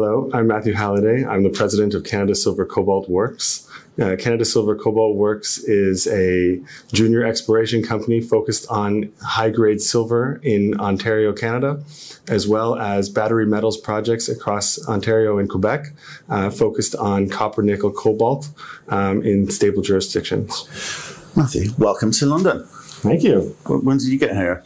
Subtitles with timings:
[0.00, 1.26] Hello, I'm Matthew Halliday.
[1.26, 3.68] I'm the president of Canada Silver Cobalt Works.
[4.00, 6.60] Uh, Canada Silver Cobalt Works is a
[6.92, 11.82] junior exploration company focused on high grade silver in Ontario, Canada,
[12.28, 15.86] as well as battery metals projects across Ontario and Quebec,
[16.28, 18.50] uh, focused on copper, nickel, cobalt
[18.90, 20.64] um, in stable jurisdictions.
[21.34, 22.64] Matthew, welcome to London.
[23.02, 23.56] Thank you.
[23.66, 24.62] When did you get here?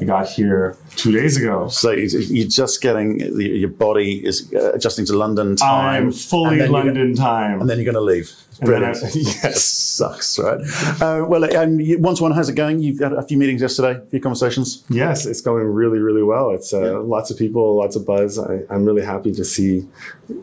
[0.00, 1.68] I got here two days ago.
[1.68, 6.06] So you're just getting your body is adjusting to London time.
[6.06, 8.32] I'm fully London time, and then you're going to leave.
[8.60, 8.96] Brilliant.
[9.02, 10.60] I, yes, sucks, right?
[11.00, 12.80] Uh, well, and one to one, how's it going?
[12.80, 14.84] You've had a few meetings yesterday, a few conversations.
[14.88, 16.50] Yes, it's going really, really well.
[16.50, 16.98] It's uh, yeah.
[16.98, 18.38] lots of people, lots of buzz.
[18.38, 19.86] I, I'm really happy to see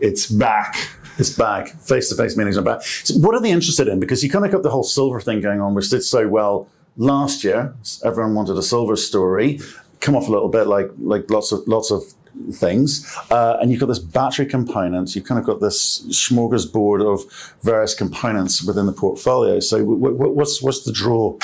[0.01, 0.75] it's back.
[1.17, 1.69] It's back.
[1.81, 2.83] Face to face meetings are back.
[2.83, 3.99] So what are they interested in?
[3.99, 6.69] Because you kind of got the whole silver thing going on, which did so well
[6.97, 7.73] last year,
[8.03, 9.59] everyone wanted a silver story.
[9.99, 12.03] Come off a little bit, like like lots of lots of
[12.53, 15.15] things, uh, and you've got this battery components.
[15.15, 19.59] You've kind of got this smorgasbord of various components within the portfolio.
[19.59, 21.37] So, w- w- what's what's the draw?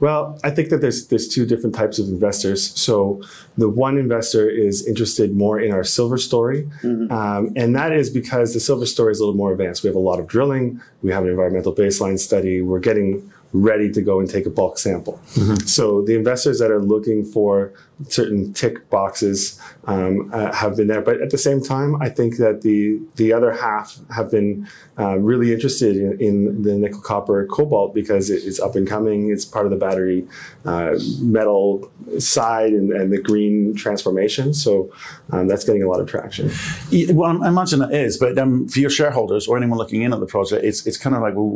[0.00, 2.72] Well, I think that there's there's two different types of investors.
[2.80, 3.22] So
[3.56, 7.12] the one investor is interested more in our silver story, mm-hmm.
[7.12, 9.84] um, and that is because the silver story is a little more advanced.
[9.84, 10.80] We have a lot of drilling.
[11.02, 12.62] We have an environmental baseline study.
[12.62, 15.20] We're getting ready to go and take a bulk sample.
[15.34, 15.66] Mm-hmm.
[15.66, 17.72] So the investors that are looking for
[18.08, 22.36] certain tick boxes um, uh, have been there, but at the same time, I think
[22.36, 27.46] that the the other half have been uh, really interested in, in, the nickel, copper,
[27.46, 29.30] cobalt because it, it's up and coming.
[29.30, 30.26] It's part of the battery
[30.66, 34.52] uh, metal side and, and, the green transformation.
[34.52, 34.92] So
[35.30, 36.50] um, that's getting a lot of traction.
[36.90, 40.12] Yeah, well, I imagine it is, but um, for your shareholders or anyone looking in
[40.12, 41.46] at the project, it's it's kind of like, well,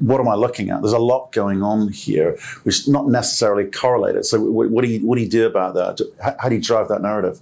[0.00, 0.82] what am I looking at?
[0.82, 4.26] There's a lot going on here, which not necessarily correlated.
[4.26, 6.00] So, what, what do you what do you do about that?
[6.40, 7.40] How, do you drive that narrative?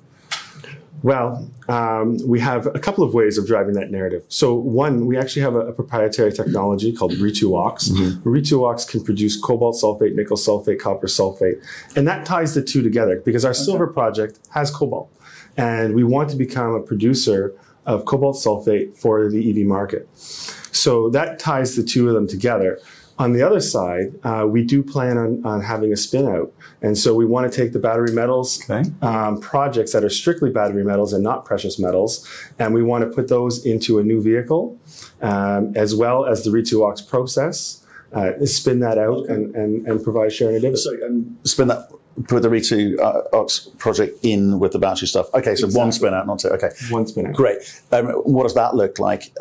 [1.02, 4.24] Well, um, we have a couple of ways of driving that narrative.
[4.28, 7.90] So, one, we actually have a, a proprietary technology called Re2Ox.
[7.90, 8.28] Mm-hmm.
[8.28, 11.62] Re2Ox can produce cobalt sulfate, nickel sulfate, copper sulfate,
[11.96, 13.60] and that ties the two together because our okay.
[13.60, 15.12] silver project has cobalt,
[15.56, 20.08] and we want to become a producer of cobalt sulfate for the EV market.
[20.16, 22.80] So that ties the two of them together.
[23.18, 26.52] On the other side, uh, we do plan on, on having a spin out.
[26.82, 28.88] And so we want to take the battery metals okay.
[29.00, 32.28] um, projects that are strictly battery metals and not precious metals,
[32.58, 34.78] and we want to put those into a new vehicle,
[35.22, 39.32] um, as well as the Re2Ox process, uh, spin that out okay.
[39.32, 40.78] and, and, and provide sharing a dividend.
[40.78, 41.90] So, um, spin that
[42.28, 45.28] put the Re2Ox project in with the battery stuff.
[45.34, 45.78] Okay, so exactly.
[45.78, 46.48] one spin out, not two.
[46.48, 47.34] Okay, one spin out.
[47.34, 47.58] Great.
[47.92, 49.32] Um, what does that look like?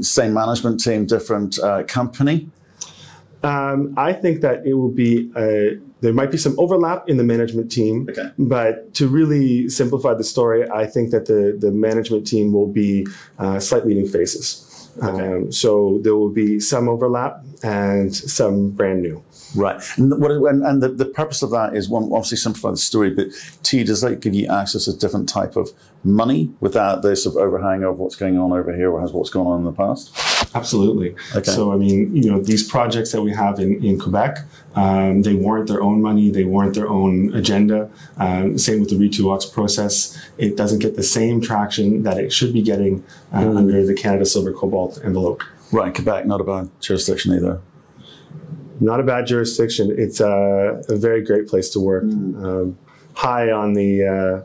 [0.00, 2.50] same management team, different uh, company?
[3.42, 7.24] Um, I think that it will be a, there might be some overlap in the
[7.24, 8.30] management team, okay.
[8.38, 13.06] but to really simplify the story, I think that the the management team will be
[13.38, 14.90] uh, slightly new faces.
[15.02, 15.08] Okay.
[15.08, 19.22] Um, so there will be some overlap and some brand new.
[19.54, 19.82] Right.
[19.96, 23.10] And, what, and, and the, the purpose of that is one, obviously simplify the story,
[23.10, 23.28] but
[23.62, 25.70] T, does that give you access to different type of
[26.04, 29.30] money without this sort of overhang of what's going on over here or has what's
[29.30, 30.12] gone on in the past?
[30.54, 31.14] Absolutely.
[31.34, 31.50] Okay.
[31.50, 34.38] So, I mean, you know, these projects that we have in, in Quebec,
[34.74, 37.90] um, they warrant their own money, they warrant their own agenda.
[38.16, 40.18] Um, same with the Re2Ox process.
[40.38, 43.56] It doesn't get the same traction that it should be getting uh, mm.
[43.56, 45.42] under the Canada Silver Cobalt envelope.
[45.70, 47.60] Right, Quebec, not a bad jurisdiction either.
[48.82, 49.94] Not a bad jurisdiction.
[49.96, 52.04] It's a, a very great place to work.
[52.04, 52.44] Mm.
[52.44, 52.78] Um,
[53.14, 54.44] high on the uh,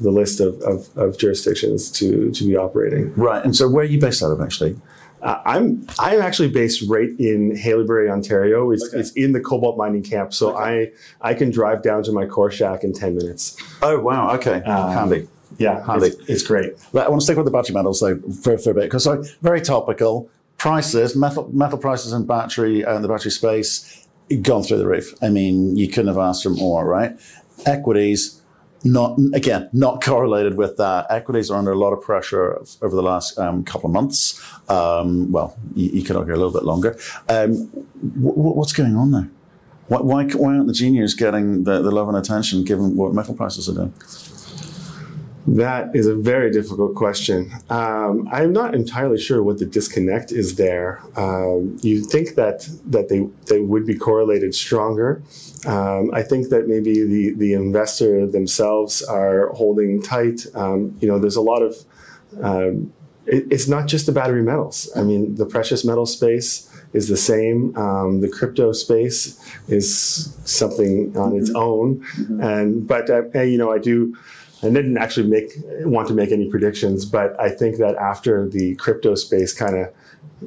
[0.00, 3.14] the list of, of, of, jurisdictions to, to be operating.
[3.14, 3.42] Right.
[3.44, 4.78] And so where are you based out of actually?
[5.22, 8.70] Uh, I'm I'm actually based right in Haileybury, Ontario.
[8.70, 8.98] It's, okay.
[8.98, 10.92] it's in the cobalt mining camp, so okay.
[11.22, 13.56] I I can drive down to my core shack in ten minutes.
[13.80, 14.34] Oh wow!
[14.34, 15.28] Okay, um, handy.
[15.58, 16.08] Yeah, handy.
[16.08, 16.74] It's, it's great.
[16.94, 19.24] I want to stick with the battery metals though for, for a bit because so
[19.40, 20.28] very topical.
[20.66, 24.04] Prices, metal metal prices and battery and uh, the battery space
[24.42, 25.14] gone through the roof.
[25.22, 27.12] I mean, you couldn't have asked for more, right?
[27.64, 28.42] Equities
[28.82, 31.06] not again not correlated with that.
[31.08, 34.42] Equities are under a lot of pressure over the last um, couple of months.
[34.68, 36.98] Um, well, you, you, could argue a little bit longer.
[37.28, 37.70] Um,
[38.02, 39.30] w- what's going on there?
[39.86, 43.34] Why, why, why, aren't the juniors getting the, the love and attention given what metal
[43.34, 43.94] prices are doing?
[45.46, 47.52] That is a very difficult question.
[47.70, 51.00] Um, I'm not entirely sure what the disconnect is there.
[51.16, 55.22] Um, you think that that they they would be correlated stronger.
[55.64, 60.46] Um, I think that maybe the the investor themselves are holding tight.
[60.54, 61.76] Um, you know, there's a lot of
[62.42, 62.92] um,
[63.26, 64.90] it, it's not just the battery metals.
[64.96, 67.76] I mean, the precious metal space is the same.
[67.76, 69.38] Um, the crypto space
[69.68, 72.40] is something on its own, mm-hmm.
[72.40, 74.16] and but uh, you know, I do
[74.62, 75.50] I didn't actually make
[75.84, 79.92] want to make any predictions, but I think that after the crypto space kind of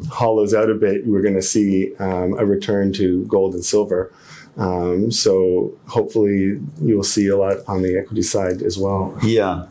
[0.09, 4.11] hollows out a bit, we're going to see um, a return to gold and silver.
[4.57, 9.17] Um, so hopefully you will see a lot on the equity side as well.
[9.23, 9.67] Yeah,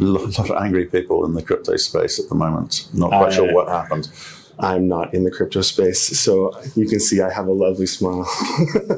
[0.00, 2.88] a lot of angry people in the crypto space at the moment.
[2.94, 4.08] Not quite Uh, sure what happened.
[4.62, 8.28] I'm not in the crypto space, so you can see I have a lovely smile.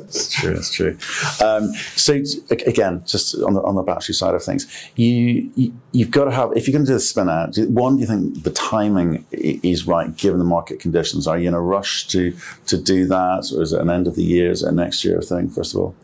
[0.04, 0.52] It's true.
[0.52, 0.96] It's true.
[1.42, 2.20] Um, so
[2.50, 6.30] again, just on the on the battery side of things, you, you you've got to
[6.30, 7.56] have if you're going to do the spin out.
[7.56, 11.26] One, do you think the timing is right given the market conditions?
[11.26, 14.14] Are you in a rush to to do that, or is it an end of
[14.14, 14.50] the year?
[14.50, 15.48] Is it a next year thing?
[15.48, 15.94] First of all,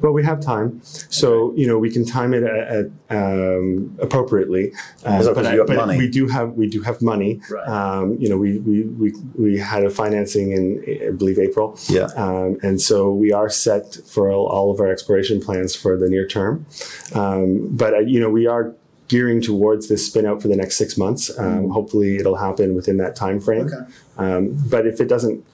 [0.00, 4.72] Well, we have time, so you know we can time it at, at, um, appropriately.
[5.04, 7.40] Uh, but I- but we do have we do have money.
[7.48, 7.68] Right.
[7.68, 11.78] Um, you know, we, we we we had a financing in I believe April.
[11.88, 12.06] Yeah.
[12.16, 16.26] Um, and so we are set for all, of our exploration plans for the near
[16.26, 16.66] term.
[17.14, 18.74] Um, but uh, you know, we are
[19.06, 21.30] gearing towards this spin out for the next six months.
[21.38, 23.66] Um, Hopefully, it'll happen within that time frame.
[23.68, 23.84] Okay.
[24.18, 25.44] Um, but if it doesn't,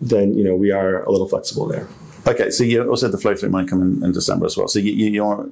[0.00, 1.86] then you know we are a little flexible there.
[2.26, 4.68] Okay, so you also had the flow through money come in, in December as well.
[4.68, 5.48] So you, you, you're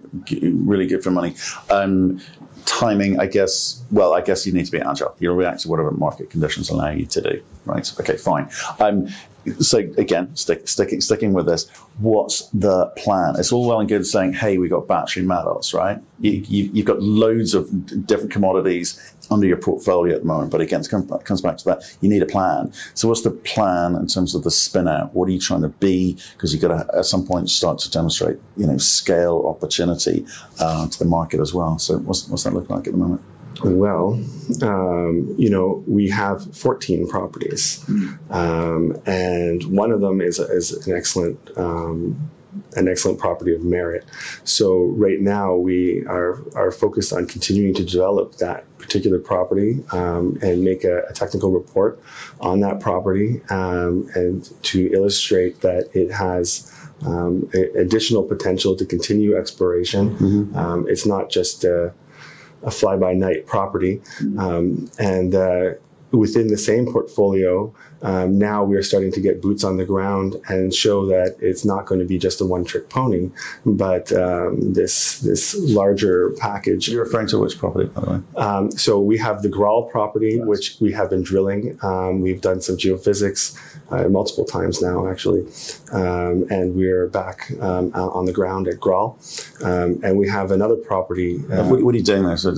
[0.64, 1.34] really good for money.
[1.70, 2.20] Um,
[2.64, 3.82] timing, I guess.
[3.90, 5.14] Well, I guess you need to be agile.
[5.19, 7.42] You'll react to whatever market conditions allow you to do.
[7.66, 7.92] Right.
[8.00, 8.16] Okay.
[8.16, 8.50] Fine.
[8.80, 9.08] Um,
[9.58, 11.69] so again, stick, sticking sticking with this.
[11.98, 13.34] What's the plan?
[13.38, 15.98] It's all well and good saying, "Hey, we got battery metals." Right.
[16.20, 20.50] You, you, you've got loads of different commodities under your portfolio at the moment.
[20.50, 21.82] But again, it comes back- comes back to that.
[22.00, 22.73] You need a plan.
[22.94, 25.14] So what's the plan in terms of the spin out?
[25.14, 26.19] What are you trying to be?
[26.34, 30.25] Because you've got to at some point start to demonstrate, you know, scale opportunity
[30.61, 31.79] uh, to the market as well.
[31.79, 33.23] So what's, what's that look like at the moment?
[33.64, 34.20] Well,
[34.62, 37.84] um, you know, we have 14 properties,
[38.31, 42.31] um, and one of them is, is an excellent um,
[42.76, 44.04] an excellent property of merit.
[44.44, 50.38] So right now we are are focused on continuing to develop that particular property um,
[50.42, 52.00] and make a, a technical report
[52.40, 56.70] on that property um, and to illustrate that it has.
[57.04, 60.16] Um, a- additional potential to continue exploration.
[60.54, 61.92] Um, it's not just a,
[62.62, 64.00] a fly by night property.
[64.38, 65.70] Um, and uh,
[66.12, 70.74] within the same portfolio, um, now we're starting to get boots on the ground and
[70.74, 73.30] show that it's not going to be just a one trick pony,
[73.64, 76.88] but um, this this larger package.
[76.88, 78.20] You're referring to which property, by the way?
[78.36, 81.78] Um, so we have the Graal property, which we have been drilling.
[81.82, 83.56] Um, we've done some geophysics
[83.92, 85.46] uh, multiple times now, actually,
[85.92, 89.16] um, and we're back um, out on the ground at Graal.
[89.62, 91.36] Um, and we have another property.
[91.50, 92.36] Uh, what, what are you doing there?
[92.36, 92.52] So,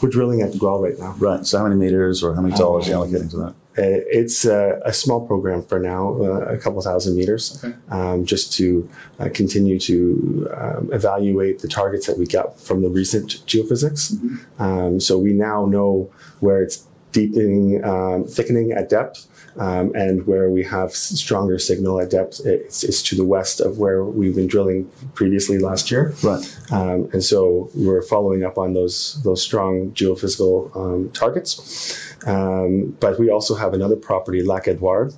[0.00, 1.14] we're drilling at Graal right now.
[1.18, 1.44] right.
[1.46, 3.54] So how many meters or how many dollars are you allocating to that?
[3.78, 8.52] Uh, It's a, a small program for now, uh, a couple thousand meters, um, just
[8.54, 8.88] to
[9.18, 14.12] uh, continue to um, evaluate the targets that we got from the recent geophysics.
[14.58, 16.10] Um, so we now know
[16.40, 19.26] where it's deepening, um, thickening at depth.
[19.60, 23.76] Um, and where we have stronger signal at depth, it's, it's to the west of
[23.76, 26.14] where we've been drilling previously last year.
[26.22, 26.42] Right.
[26.72, 31.98] Um, and so we're following up on those those strong geophysical um, targets.
[32.26, 35.12] Um, but we also have another property, Lac Edouard,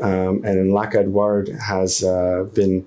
[0.00, 2.86] um, and in Lac Edouard has uh, been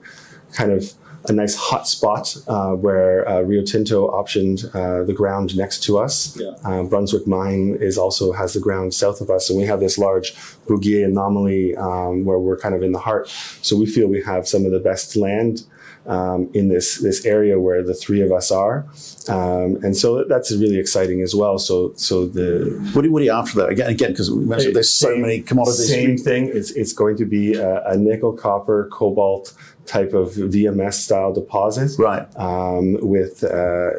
[0.53, 0.93] kind of
[1.29, 5.97] a nice hot spot uh, where uh, Rio Tinto optioned uh, the ground next to
[5.99, 6.35] us.
[6.39, 6.51] Yeah.
[6.63, 9.97] Um, Brunswick Mine is also has the ground south of us, and we have this
[9.97, 10.33] large
[10.67, 13.27] Bouguer anomaly um, where we're kind of in the heart.
[13.61, 15.63] So we feel we have some of the best land
[16.07, 18.87] um, in this this area where the three of us are,
[19.29, 21.59] um, and so that's really exciting as well.
[21.59, 23.69] So so the What are, you- what are you after that?
[23.69, 25.87] Again, again, because we mentioned there's so many commodities.
[25.89, 26.49] Same thing.
[26.51, 29.53] It's it's going to be a, a nickel, copper, cobalt
[29.91, 31.91] type of VMS style deposit.
[31.99, 32.25] Right.
[32.37, 33.91] Um, with uh,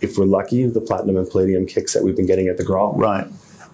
[0.00, 2.94] if we're lucky, the platinum and palladium kicks that we've been getting at the Graal.
[2.96, 3.26] Right.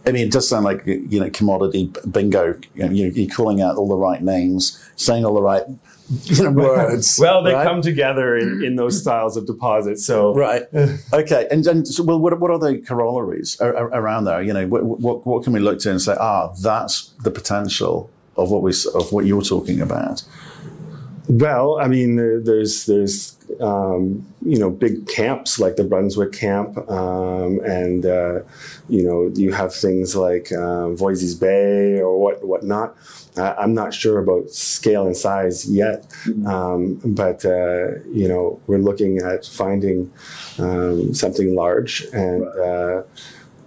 [0.07, 2.55] I mean, it does sound like you know commodity bingo.
[2.75, 4.63] You know, you- you're calling out all the right names,
[4.97, 5.63] saying all the right
[6.25, 7.19] you know, words.
[7.19, 7.67] Well, they right?
[7.67, 10.05] come together in, in those styles of deposits.
[10.05, 10.65] So Right.
[11.15, 11.49] Okay.
[11.51, 14.43] And, and so, well, what, what are the corollaries around there?
[14.43, 18.11] You know, what, what, what can we look to and say, ah, that's the potential
[18.37, 20.23] of what we of what you're talking about?
[21.27, 26.77] Well, I mean, there- there's there's um, you know big camps like the Brunswick camp,
[26.91, 28.41] um, and uh,
[28.89, 32.95] you know you have things like uh, Voisey's Bay or what whatnot.
[33.39, 36.07] Uh, I'm not sure about scale and size yet,
[36.47, 40.13] um, but uh, you know we're looking at finding
[40.59, 43.03] um, something large and uh,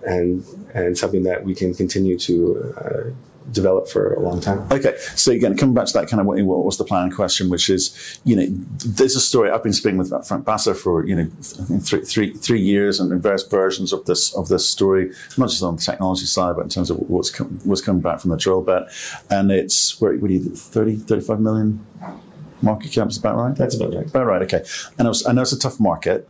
[0.05, 3.03] and and something that we can continue to uh,
[3.51, 4.59] developed for a long time.
[4.71, 7.49] Okay, so again, coming back to that kind of what, what was the plan question,
[7.49, 8.45] which is, you know,
[8.85, 9.49] there's a story.
[9.49, 11.29] I've been speaking with Frank Basa for you know
[11.79, 15.75] three, three, three years and various versions of this of this story, not just on
[15.75, 18.61] the technology side, but in terms of what's com- what's coming back from the drill
[18.61, 18.83] bit,
[19.29, 21.85] and it's where what do you 30, 35 million
[22.61, 23.55] market cap is about right?
[23.55, 24.07] That's about right.
[24.07, 24.41] About right.
[24.41, 24.63] Okay,
[24.97, 26.27] and was, I know it's a tough market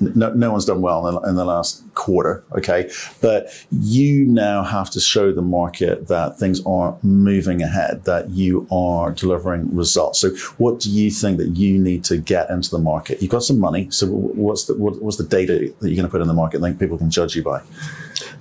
[0.00, 2.90] no, no one's done well in the, in the, last quarter, okay?
[3.20, 8.66] But you now have to show the market that things are moving ahead, that you
[8.70, 10.20] are delivering results.
[10.20, 13.20] So, what do you think that you need to get into the market?
[13.20, 16.08] You've got some money, so what's the what, what's the data that you're going to
[16.08, 17.62] put in the market that people can judge you by?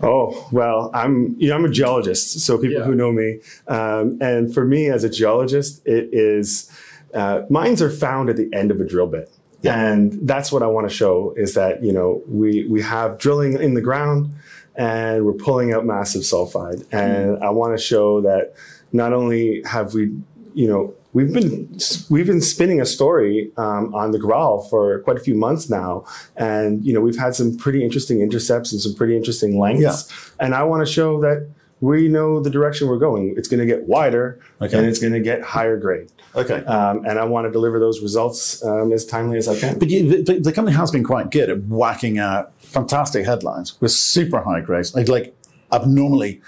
[0.02, 2.86] Oh well, I'm you know I'm a geologist, so people yeah.
[2.86, 6.72] who know me, um, and for me as a geologist, it is
[7.14, 9.32] uh, mines are found at the end of a drill bit.
[9.62, 9.80] Yeah.
[9.80, 13.62] And that's what I want to show is that, you know, we, we have drilling
[13.62, 14.34] in the ground
[14.76, 16.86] and we're pulling out massive sulfide.
[16.92, 17.42] And mm.
[17.42, 18.54] I want to show that
[18.94, 20.16] not only have we,
[20.54, 21.78] you know, we've been
[22.10, 26.06] we've been spinning a story um, on the Graal for quite a few months now,
[26.36, 30.10] and you know we've had some pretty interesting intercepts and some pretty interesting lengths.
[30.10, 30.46] Yeah.
[30.46, 31.50] And I want to show that
[31.82, 33.34] we know the direction we're going.
[33.38, 34.78] It's going to get wider okay.
[34.78, 36.12] and it's going to get higher grade.
[36.36, 36.64] Okay.
[36.66, 39.80] Um, and I want to deliver those results um, as timely as I can.
[39.80, 43.92] But you, the, the, company has been quite good at whacking out fantastic headlines with
[43.92, 45.36] super high grades, like, like
[45.72, 46.42] abnormally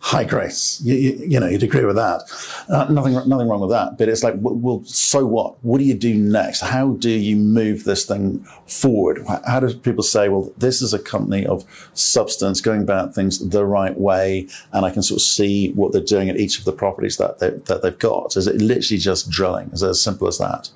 [0.00, 0.80] high grace.
[0.82, 2.22] You, you, you, know, you'd agree with that.
[2.68, 3.98] Uh, nothing, nothing wrong with that.
[3.98, 5.62] But it's like, well, so what?
[5.64, 6.60] What do you do next?
[6.60, 9.24] How do you move this thing forward?
[9.46, 11.64] How do people say, well, this is a company of
[11.94, 16.00] substance going about things the right way, and I can sort of see what they're
[16.00, 18.36] doing at each of the properties that they, that they've got?
[18.36, 19.70] Is it literally just drilling?
[19.72, 20.70] Is it as simple as that?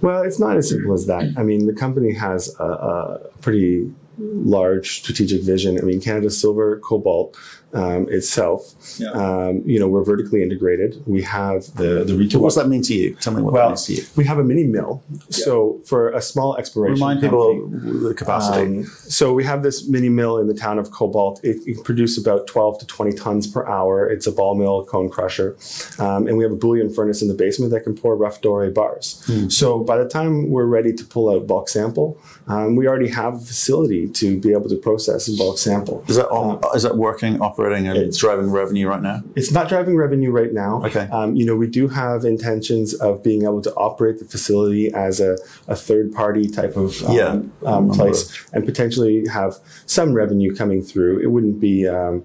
[0.00, 1.34] Well, it's not as simple as that.
[1.36, 5.78] I mean, the company has a, a pretty large strategic vision.
[5.78, 7.36] I mean, Canada Silver, Cobalt
[7.72, 8.74] um, itself.
[8.98, 9.10] Yeah.
[9.10, 11.02] Um, you know, we're vertically integrated.
[11.06, 12.40] We have the the retail.
[12.40, 13.14] What does that mean to you?
[13.16, 14.02] Tell me what well, that means to you.
[14.16, 15.02] We have a mini mill.
[15.10, 15.18] Yeah.
[15.30, 18.78] So for a small exploration, remind company, people the capacity.
[18.78, 21.42] Um, so we have this mini mill in the town of Cobalt.
[21.44, 24.08] It, it produces about twelve to twenty tons per hour.
[24.08, 25.56] It's a ball mill, cone crusher,
[25.98, 28.72] um, and we have a bullion furnace in the basement that can pour rough doré
[28.72, 29.22] bars.
[29.26, 29.48] Hmm.
[29.48, 33.34] So by the time we're ready to pull out bulk sample, um, we already have
[33.34, 36.04] a facility to be able to process a bulk sample.
[36.08, 37.40] Is that all, uh, is that working?
[37.40, 39.22] operating and it's driving revenue right now?
[39.36, 40.82] It's not driving revenue right now.
[40.84, 41.08] Okay.
[41.12, 45.20] Um, you know, we do have intentions of being able to operate the facility as
[45.20, 45.36] a,
[45.68, 50.82] a third party type of um, yeah, um, place and potentially have some revenue coming
[50.82, 51.20] through.
[51.20, 52.24] It wouldn't be um,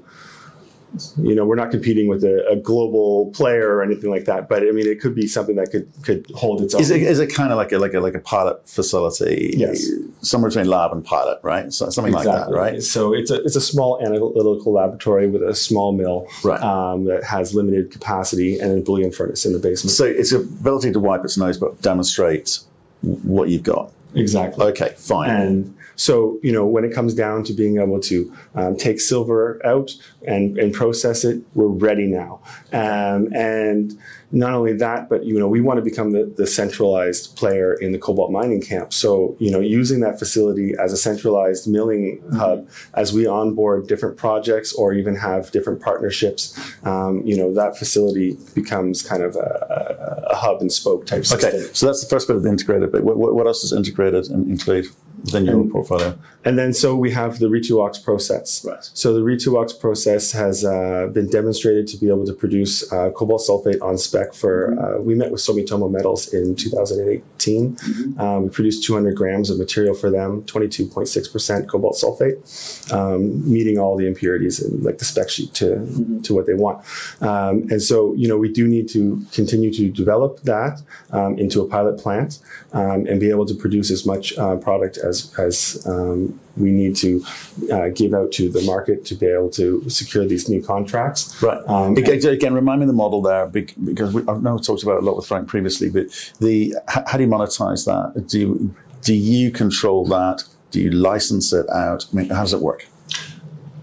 [1.17, 4.47] you know, we're not competing with a, a, global player or anything like that.
[4.49, 6.81] But I mean, it could be something that could could hold its own.
[6.81, 9.53] Is it, is it kind of like a like a like a pilot facility?
[9.57, 9.89] Yes,
[10.21, 11.71] somewhere between lab and pilot, right?
[11.71, 12.33] So, something exactly.
[12.33, 12.83] like that, right?
[12.83, 16.61] So it's a it's a small analytical laboratory with a small mill, right.
[16.61, 19.91] um, that has limited capacity and a bullion furnace in the basement.
[19.91, 22.59] So it's a ability to wipe its nose, but demonstrate
[23.01, 23.91] what you've got.
[24.13, 24.65] Exactly.
[24.67, 25.29] Okay, fine.
[25.29, 29.65] And so, you know, when it comes down to being able to um, take silver
[29.65, 29.91] out
[30.27, 32.41] and, and process it, we're ready now.
[32.73, 33.97] Um, and
[34.31, 37.91] not only that, but you know, we want to become the, the centralized player in
[37.91, 38.91] the cobalt mining camp.
[38.91, 42.35] So, you know, using that facility as a centralized milling mm-hmm.
[42.35, 47.77] hub as we onboard different projects or even have different partnerships, um, you know, that
[47.77, 51.49] facility becomes kind of a, a hub and spoke type system.
[51.49, 53.03] Okay, so that's the first bit of the integrated bit.
[53.03, 54.87] What, what else is integrated and include?
[55.25, 56.17] Within your and, portfolio.
[56.45, 58.63] And then so we have the Re2Ox process.
[58.63, 58.89] Right.
[58.93, 63.41] So the Re2Ox process has uh, been demonstrated to be able to produce uh, cobalt
[63.41, 64.99] sulfate on spec for, mm-hmm.
[64.99, 67.75] uh, we met with Sumitomo Metals in 2018.
[67.75, 68.19] Mm-hmm.
[68.21, 73.97] Um, we produced 200 grams of material for them, 22.6% cobalt sulfate, um, meeting all
[73.97, 76.21] the impurities and like the spec sheet to, mm-hmm.
[76.21, 76.85] to what they want.
[77.21, 81.61] Um, and so, you know, we do need to continue to develop that um, into
[81.61, 82.39] a pilot plant
[82.73, 86.71] um, and be able to produce as much uh, product as as as um, we
[86.71, 87.23] need to
[87.71, 91.41] uh, give out to the market to be able to secure these new contracts.
[91.41, 91.61] Right.
[91.67, 95.03] Um, again, again, remind me the model there because we, I've now talked about it
[95.03, 95.89] a lot with Frank previously.
[95.89, 96.05] But
[96.39, 98.27] the how do you monetize that?
[98.27, 100.43] Do you, do you control that?
[100.71, 102.05] Do you license it out?
[102.11, 102.87] I mean, how does it work?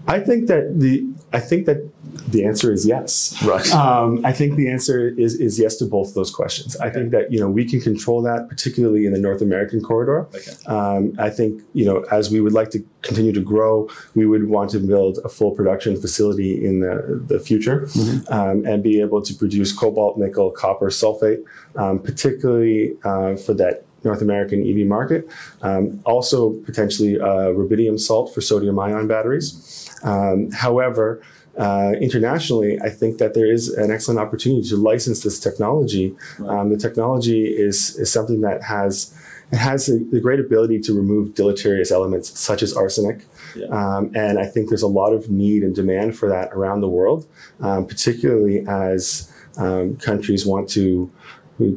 [0.07, 1.89] I think that the I think that
[2.27, 3.41] the answer is yes.
[3.43, 3.69] Right.
[3.73, 6.75] Um, I think the answer is is yes to both those questions.
[6.75, 6.85] Okay.
[6.85, 10.27] I think that you know we can control that, particularly in the North American corridor.
[10.35, 10.51] Okay.
[10.67, 14.47] Um, I think you know as we would like to continue to grow, we would
[14.47, 18.31] want to build a full production facility in the the future mm-hmm.
[18.31, 21.43] um, and be able to produce cobalt, nickel, copper, sulfate,
[21.75, 25.27] um, particularly uh, for that North American EV market.
[25.61, 29.89] Um, also, potentially uh, rubidium salt for sodium ion batteries.
[30.03, 31.21] Um, however,
[31.57, 36.15] uh, internationally, I think that there is an excellent opportunity to license this technology.
[36.47, 39.13] Um, the technology is is something that has
[39.51, 43.25] it has the, the great ability to remove deleterious elements such as arsenic.
[43.55, 43.67] Yeah.
[43.67, 46.89] Um, and I think there's a lot of need and demand for that around the
[46.89, 47.27] world,
[47.59, 51.11] um, particularly as um, countries want to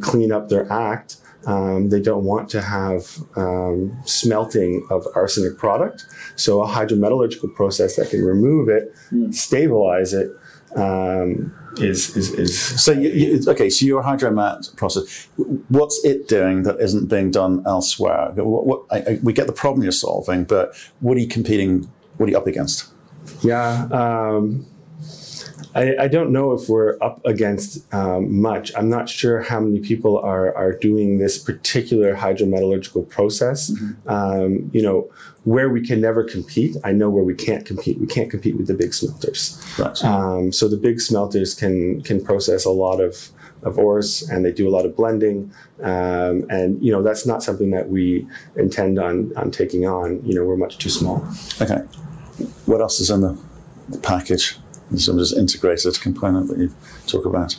[0.01, 1.17] clean up their act.
[1.47, 6.05] Um, they don't want to have um, smelting of arsenic product.
[6.35, 8.93] So a hydrometallurgical process that can remove it,
[9.33, 10.31] stabilize it,
[10.75, 15.29] um, is, is, is So you, you, okay, so your hydromat process,
[15.69, 18.33] what's it doing that isn't being done elsewhere?
[18.35, 21.91] What, what, I, I, we get the problem you're solving, but what are you competing?
[22.17, 22.93] What are you up against?
[23.43, 24.67] Yeah, um,
[25.77, 28.73] I, I, don't know if we're up against um, much.
[28.75, 33.71] I'm not sure how many people are are doing this particular hydrometallurgical process.
[33.71, 34.09] Mm-hmm.
[34.09, 35.11] Um, you know,
[35.45, 36.77] where we can never compete.
[36.83, 38.01] I know where we can't compete.
[38.01, 39.63] We can't compete with the big smelters.
[39.79, 40.03] Right.
[40.03, 43.29] Um, so the big smelters can can process a lot of
[43.63, 45.53] of ores and they do a lot of blending.
[45.83, 50.25] Um, and you know that's not something that we intend on on taking on.
[50.25, 51.27] You know, we're much too small.
[51.61, 51.83] Okay.
[52.65, 53.39] What else is in the,
[53.91, 54.59] the package?
[54.97, 56.73] Some just integrated component that you
[57.07, 57.57] talk about?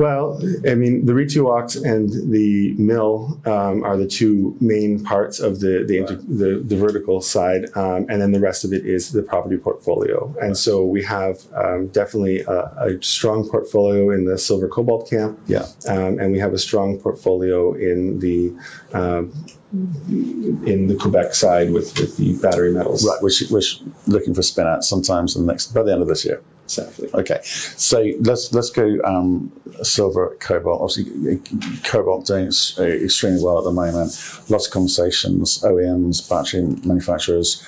[0.00, 5.60] Well, I mean, the Re2Ox and the mill um, are the two main parts of
[5.60, 6.08] the the, right.
[6.26, 10.34] the, the, vertical side, um, and then the rest of it is the property portfolio.
[10.40, 15.38] And so we have um, definitely a, a, strong portfolio in the silver cobalt camp,
[15.46, 18.56] yeah, um, and we have a strong portfolio in the
[18.94, 19.34] um,
[19.70, 23.06] in the Quebec side with, with the battery metals.
[23.06, 23.60] Right, which we're
[24.06, 26.42] looking for spin out sometimes in the next by the end of this year.
[26.70, 27.10] Exactly.
[27.14, 29.50] Okay, so let's let's go um,
[29.82, 30.80] silver, cobalt.
[30.80, 31.40] Obviously,
[31.82, 34.16] cobalt doing extremely well at the moment.
[34.48, 35.60] Lots of conversations.
[35.62, 37.66] OEMs, battery manufacturers,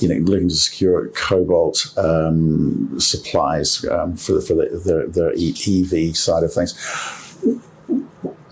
[0.00, 6.10] you know, looking to secure cobalt um, supplies um, for the, for the, the, the
[6.10, 6.74] EV side of things.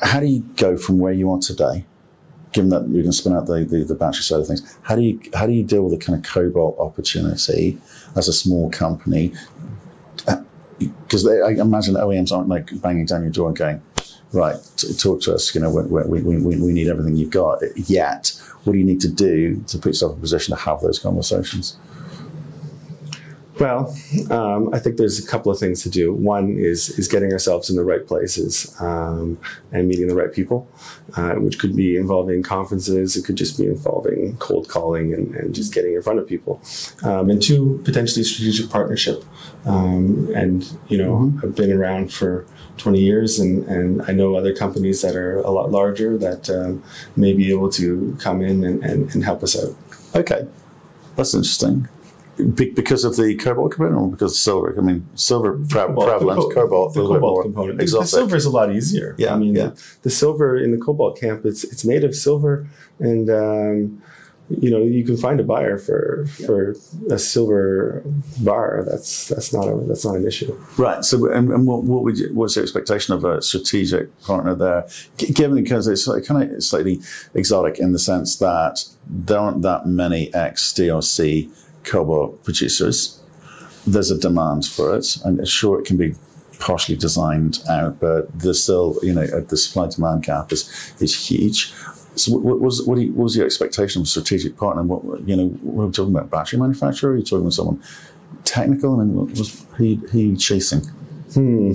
[0.00, 1.84] How do you go from where you are today
[2.52, 4.96] given that you're going to spin out the, the, the, battery side of things, how
[4.96, 7.78] do you how do you deal with the kind of cobalt opportunity
[8.16, 9.32] as a small company?
[10.80, 13.82] Because I imagine OEMs aren't like banging down your door and going,
[14.32, 15.54] right, t- talk to us.
[15.54, 17.62] You know, we, we, we, we need everything you've got.
[17.76, 20.80] Yet, what do you need to do to put yourself in a position to have
[20.80, 21.76] those conversations?
[23.60, 23.94] Well,
[24.30, 26.14] um, I think there's a couple of things to do.
[26.14, 29.38] One is is getting ourselves in the right places um,
[29.70, 30.66] and meeting the right people,
[31.14, 33.16] uh, which could be involving conferences.
[33.16, 36.62] It could just be involving cold calling and, and just getting in front of people.
[37.02, 39.24] Um, and two, potentially strategic partnership.
[39.66, 41.46] Um, and you know, mm-hmm.
[41.46, 42.46] I've been around for
[42.78, 46.82] 20 years, and, and I know other companies that are a lot larger that um,
[47.14, 49.76] may be able to come in and, and, and help us out.
[50.14, 50.48] Okay,
[51.14, 51.86] that's interesting
[52.44, 54.74] because of the cobalt component or because of silver?
[54.76, 57.80] I mean, silver cobalt, prevalent, co- cobalt, the cobalt component.
[57.80, 58.04] Exotic.
[58.04, 59.14] The silver is a lot easier.
[59.18, 59.68] Yeah, I mean, yeah.
[59.68, 62.66] The, the, silver in the cobalt camp, it's it's made of silver,
[62.98, 64.02] and um,
[64.48, 66.46] you know you can find a buyer for yeah.
[66.46, 66.76] for
[67.10, 68.02] a silver
[68.40, 68.84] bar.
[68.86, 70.52] That's that's not a that's not an issue.
[70.76, 71.04] Right.
[71.04, 74.88] So, and, and what, what would you, what's your expectation of a strategic partner there?
[75.16, 77.00] Given because it's kind of slightly
[77.34, 81.50] exotic in the sense that there aren't that many ex DRC
[81.84, 83.20] cobalt producers.
[83.86, 86.14] There's a demand for it, and sure, it can be
[86.58, 91.28] partially designed out, but there's still, you know, uh, the supply demand gap is is
[91.28, 91.72] huge.
[92.14, 94.82] So, what was what, what was your expectation of a strategic partner?
[94.82, 97.12] What you know, we are we talking about battery manufacturer?
[97.12, 97.82] Are you talking about someone
[98.44, 99.00] technical?
[99.00, 100.82] I mean, what was who, who you chasing?
[101.34, 101.72] Hmm.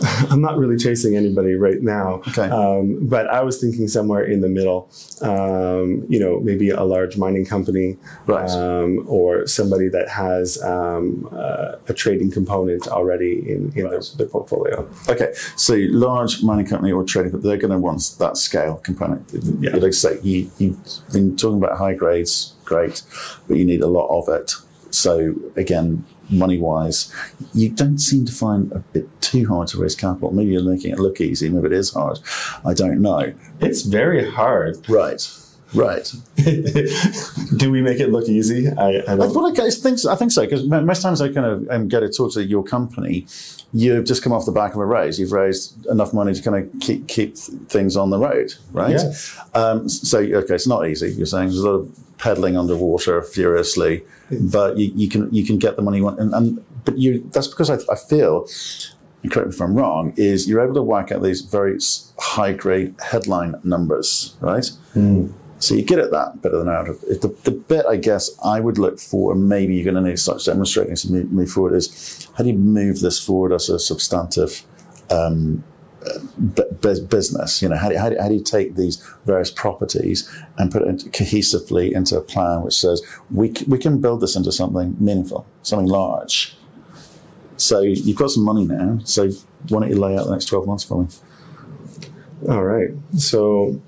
[0.30, 2.22] I'm not really chasing anybody right now.
[2.28, 2.48] Okay.
[2.48, 4.90] Um, but I was thinking somewhere in the middle.
[5.22, 8.48] Um, you know, maybe a large mining company, right.
[8.50, 13.90] um, or somebody that has um, uh, a trading component already in, in right.
[13.90, 14.88] their, their, portfolio.
[15.08, 15.32] Okay.
[15.56, 19.30] So large mining company or trading, but they're going to want that scale component.
[19.60, 19.70] Yeah.
[19.72, 20.78] Like I say, you, you've
[21.12, 23.02] been talking about high grades, great,
[23.48, 24.52] but you need a lot of it.
[24.90, 27.12] So again, money wise,
[27.54, 30.32] you don't seem to find a bit too hard to raise capital.
[30.32, 32.18] Maybe you're making it look easy, maybe it is hard.
[32.64, 33.32] I don't know.
[33.60, 34.88] It's very hard.
[34.88, 35.28] Right.
[35.74, 36.12] Right.
[37.56, 38.68] Do we make it look easy?
[38.68, 41.68] I, I, well, I think so, I think so because most times I kind of
[41.70, 43.26] um, get to talk to your company.
[43.72, 45.18] You've just come off the back of a raise.
[45.18, 48.96] You've raised enough money to kind of keep keep things on the road, right?
[48.96, 49.12] Yeah.
[49.54, 51.12] Um, so okay, it's not easy.
[51.12, 55.58] You're saying there's a lot of pedaling underwater furiously, but you, you can you can
[55.58, 55.98] get the money.
[55.98, 58.48] And, and but you that's because I, I feel
[59.30, 61.78] correct me if I'm wrong, is you're able to work out these very
[62.18, 64.70] high grade headline numbers, right?
[64.94, 65.32] Mm.
[65.58, 67.00] So you get at that bit of the narrative.
[67.00, 70.18] The, the bit I guess I would look for, and maybe you're going to need
[70.18, 73.78] start demonstrating to move, move forward, is how do you move this forward as a
[73.78, 74.62] substantive
[75.10, 75.64] um,
[76.36, 77.62] bu- business?
[77.62, 80.82] You know, how do, how, do, how do you take these various properties and put
[80.82, 84.94] it cohesively into a plan which says we, c- we can build this into something
[85.00, 86.54] meaningful, something large.
[87.56, 88.98] So you've got some money now.
[89.04, 89.30] So
[89.68, 91.08] why don't you lay out the next 12 months for me?
[92.48, 92.90] All right.
[93.16, 93.80] So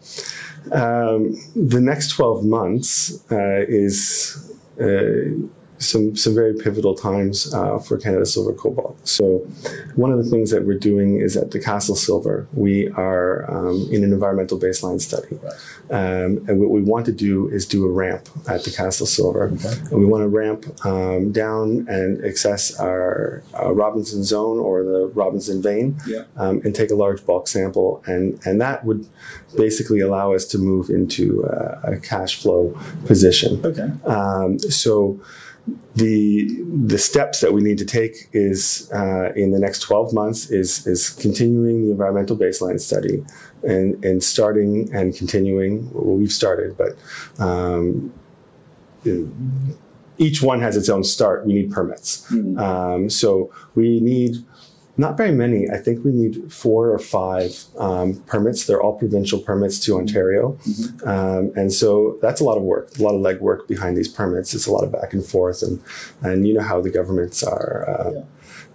[0.73, 5.31] um, the next 12 months uh, is uh,
[5.79, 8.99] some some very pivotal times uh, for Canada Silver Cobalt.
[9.07, 9.39] So,
[9.95, 13.89] one of the things that we're doing is at the Castle Silver, we are um,
[13.91, 15.39] in an environmental baseline study,
[15.91, 19.51] um, and what we want to do is do a ramp at the Castle Silver,
[19.55, 19.75] Okay.
[19.91, 25.07] and we want to ramp um, down and access our, uh Robinson Zone or the
[25.15, 26.25] Robinson Vein, Yeah.
[26.37, 29.07] um, and take a large bulk sample, and and that would
[29.57, 33.65] basically allow us to move into uh, a cash flow position.
[33.65, 33.89] Okay.
[34.05, 35.21] Um, so
[35.97, 40.51] the the steps that we need to take is uh, in the next 12 months
[40.51, 43.25] is is continuing the environmental baseline study
[43.63, 46.97] and and starting and continuing well we've started but
[47.39, 48.13] um,
[50.19, 51.47] each one has its own start.
[51.47, 52.31] We need permits.
[52.59, 54.45] Um, so we need
[54.99, 55.71] not very many.
[55.71, 58.67] I think we need four or five um, permits.
[58.67, 60.59] They're all provincial permits to Ontario.
[61.07, 64.55] Um, and so that's a lot of work, a lot of legwork behind these permits.
[64.55, 65.63] It's a lot of back and forth.
[65.63, 65.81] And,
[66.23, 67.89] and you know how the governments are.
[67.89, 68.25] Uh, Yeah.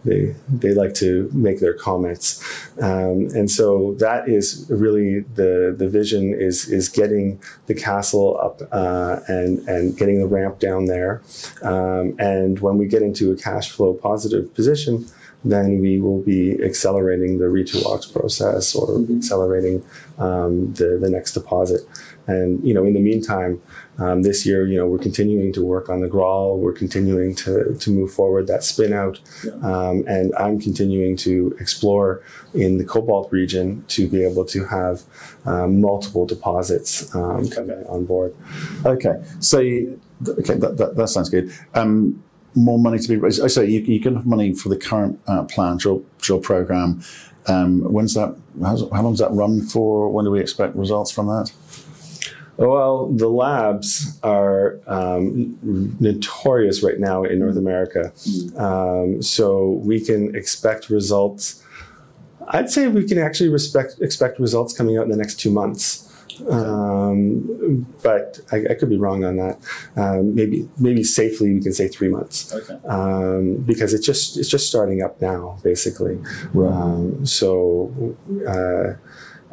[0.06, 2.44] They, they like to make their comments.
[2.82, 8.62] Um, and so that is really the, the vision is, is getting the castle up
[8.74, 11.22] uh, and, and getting the ramp down there.
[11.62, 15.06] Um, and when we get into a cash flow positive position,
[15.44, 19.84] then we will be accelerating the re2ox process or accelerating
[20.18, 21.82] um, the, the next deposit.
[22.28, 23.62] And, you know, in the meantime,
[24.00, 26.58] um, this year, you know, we're continuing to work on the Graal.
[26.58, 29.20] We're continuing to, to move forward that spin out.
[29.62, 35.04] Um, and I'm continuing to explore in the cobalt region to be able to have
[35.46, 38.34] um, multiple deposits um, coming on board.
[38.86, 41.52] Okay, so you- okay, that, that, that sounds good.
[41.74, 42.24] Um,
[42.56, 43.42] more money to be raised.
[43.42, 47.02] I say you, you can have money for the current uh, plan, drill, drill program.
[47.48, 48.36] Um, when's that?
[48.62, 50.10] How's, how long does that run for?
[50.10, 51.52] When do we expect results from that?
[52.58, 55.58] Well, the labs are um,
[56.00, 58.13] notorious right now in North America.
[58.58, 61.63] Um, so we can expect results.
[62.50, 66.12] I'd say we can actually respect, expect results coming out in the next two months.
[66.50, 69.60] Um, but I, I could be wrong on that.
[69.96, 72.78] Um, maybe, maybe safely we can say three months Okay.
[72.88, 76.19] um, because it's just it's just starting up now, basically.
[76.56, 78.15] Um, so,
[78.48, 78.93] uh,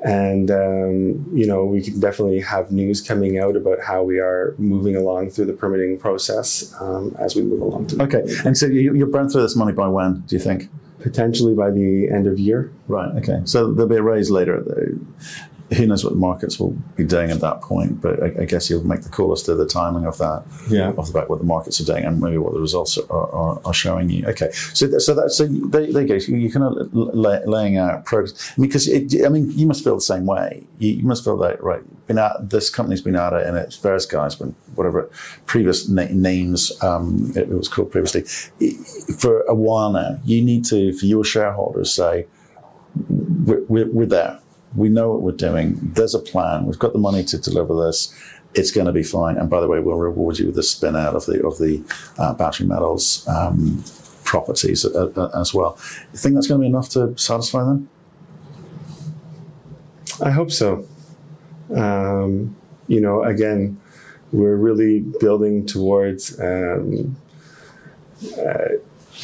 [0.05, 4.55] and um, you know, we can definitely have news coming out about how we are
[4.59, 7.89] moving along through the permitting process um, as we move along.
[8.01, 10.21] Okay, and so you, you'll burn through this money by when?
[10.27, 10.69] Do you think?
[11.01, 12.71] potentially by the end of year.
[12.87, 13.09] Right.
[13.23, 13.41] Okay.
[13.45, 14.63] So there'll be a raise later.
[15.77, 18.01] Who knows what the markets will be doing at that point?
[18.01, 20.45] But I, I guess you'll make the call as to the timing of that.
[20.69, 20.91] Yeah.
[20.91, 23.61] off the back what the markets are doing and maybe what the results are, are,
[23.65, 24.27] are showing you.
[24.27, 26.19] Okay, so th- so that so there, there you go.
[26.19, 29.95] So you're kind of lay, laying out progress because it, I mean you must feel
[29.95, 30.65] the same way.
[30.79, 31.83] You, you must feel that right.
[32.07, 35.09] Been at this company's been at it and it's various guys been whatever
[35.47, 38.23] previous na- names um, it, it was called previously
[39.19, 40.19] for a while now.
[40.25, 42.27] You need to for your shareholders say
[43.09, 44.41] we're, we're, we're there.
[44.75, 45.79] We know what we're doing.
[45.83, 46.67] There's a plan.
[46.67, 48.15] We've got the money to deliver this.
[48.55, 49.37] It's going to be fine.
[49.37, 51.83] And by the way, we'll reward you with the spin out of the of the
[52.19, 53.85] uh, battery metals um,
[54.25, 55.79] properties uh, uh, as well.
[56.13, 57.89] You think that's going to be enough to satisfy them?
[60.23, 60.87] I hope so.
[61.75, 62.57] Um,
[62.89, 63.81] you know, again,
[64.33, 67.17] we're really building towards um,
[68.39, 68.77] uh,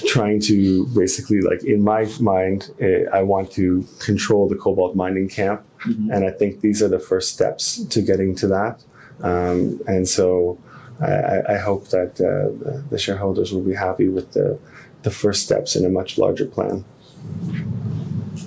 [0.07, 5.29] trying to basically, like, in my mind, uh, I want to control the cobalt mining
[5.29, 5.63] camp.
[5.85, 8.83] And I think these are the first steps to getting to that.
[9.23, 10.59] Um, and so
[11.01, 14.59] I, I- hope that uh, the- shareholders will be happy with the,
[15.03, 16.85] the first steps in a much larger plan.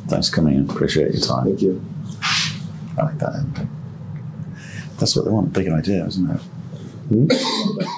[0.09, 0.69] Thanks for coming in.
[0.69, 1.45] Appreciate your time.
[1.45, 1.81] Thank you.
[2.97, 3.67] I like that.
[4.97, 5.53] That's what they want.
[5.53, 6.41] Big idea, isn't it?